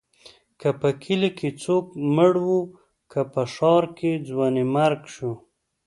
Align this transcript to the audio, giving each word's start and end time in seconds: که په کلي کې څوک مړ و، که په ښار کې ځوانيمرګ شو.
که 0.59 0.69
په 0.79 0.89
کلي 1.03 1.29
کې 1.37 1.49
څوک 1.63 1.85
مړ 2.15 2.33
و، 2.45 2.49
که 3.11 3.21
په 3.33 3.41
ښار 3.53 3.83
کې 3.97 4.11
ځوانيمرګ 4.27 5.01
شو. 5.15 5.33